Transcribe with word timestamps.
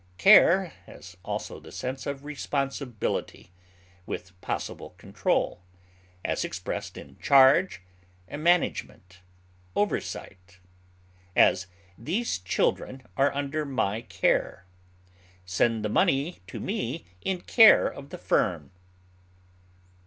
Care 0.17 0.73
has 0.87 1.15
also 1.23 1.59
the 1.59 1.71
sense 1.71 2.07
of 2.07 2.25
responsibility, 2.25 3.51
with 4.07 4.41
possible 4.41 4.95
control, 4.97 5.61
as 6.25 6.43
expressed 6.43 6.97
in 6.97 7.19
charge, 7.19 7.83
management, 8.27 9.19
oversight; 9.75 10.57
as, 11.35 11.67
these 11.99 12.39
children 12.39 13.05
are 13.15 13.31
under 13.35 13.63
my 13.63 14.01
care; 14.01 14.65
send 15.45 15.85
the 15.85 15.87
money 15.87 16.39
to 16.47 16.59
me 16.59 17.05
in 17.21 17.41
care 17.41 17.87
of 17.87 18.09
the 18.09 18.17
firm. 18.17 18.71